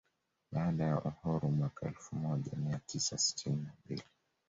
Baada 0.51 0.83
ya 0.83 1.01
uhuru 1.01 1.49
mwaka 1.51 1.85
elfu 1.87 2.15
moja 2.15 2.51
mia 2.57 2.79
tisa 2.87 3.17
sitini 3.17 3.55
na 3.63 3.73
mbili 3.85 4.03